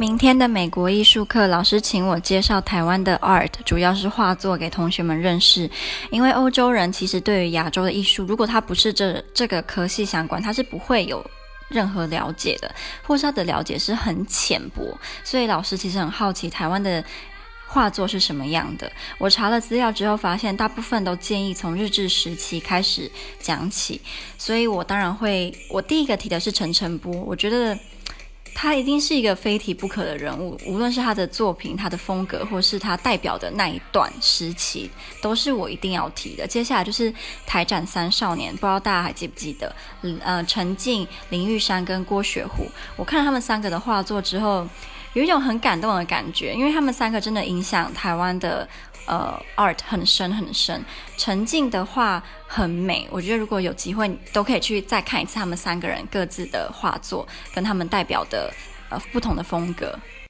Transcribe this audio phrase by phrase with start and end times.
[0.00, 5.70] 明天的美国艺术课，老师请我介绍台湾的 art，主要是画作给同学们认识。
[6.10, 11.22] 因为欧洲人其实对于亚洲的艺术，如果他不是这这个科系相关，他是不会有
[11.68, 12.74] 任何了解的，
[13.06, 14.98] 或是他的了解是很浅薄。
[15.22, 17.04] 所以老师其实很好奇台湾的
[17.66, 18.90] 画作是什么样的。
[19.18, 24.00] 我查了资料之后，发现大部分都建议从日治时期开始讲起。
[24.38, 27.78] 所以我当然会，我第一个提的是陈澄波，我觉得。
[28.54, 34.90] 他一定是一个非提不可的人物，无论是他的作品、他的风格，或是他代表的那一段时期，
[35.22, 36.46] 都是我一定要提的。
[36.46, 37.12] 接下来就是
[37.46, 39.74] 台展三少年，不知道大家还记不记得？
[40.22, 44.66] 呃，陈进、林玉山跟郭雪湖，我看他们三个的画作之后，
[45.14, 48.68] 有一种很感动的感觉，因为他们三个真的影响台湾的。
[49.06, 50.84] 呃，art 很深很深，
[51.16, 58.52] 陈进的画很美，我觉得如果有机会，都可以去再看一次他们三个人各自的画作，跟他们代表的
[58.88, 59.98] 呃不同的风格。